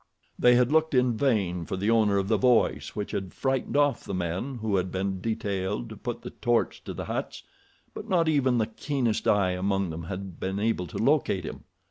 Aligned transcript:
They 0.39 0.55
had 0.55 0.71
looked 0.71 0.95
in 0.95 1.15
vain 1.15 1.63
for 1.63 1.77
the 1.77 1.91
owner 1.91 2.17
of 2.17 2.27
the 2.27 2.35
voice 2.39 2.95
which 2.95 3.11
had 3.11 3.35
frightened 3.35 3.77
off 3.77 4.03
the 4.03 4.15
men 4.15 4.55
who 4.55 4.77
had 4.77 4.91
been 4.91 5.21
detailed 5.21 5.89
to 5.89 5.95
put 5.95 6.23
the 6.23 6.31
torch 6.31 6.83
to 6.85 6.93
the 6.95 7.05
huts, 7.05 7.43
but 7.93 8.09
not 8.09 8.27
even 8.27 8.57
the 8.57 8.65
keenest 8.65 9.27
eye 9.27 9.51
among 9.51 9.91
them 9.91 10.05
had 10.05 10.39
been 10.39 10.59
able 10.59 10.87
to 10.87 10.97
locate 10.97 11.43
him. 11.45 11.65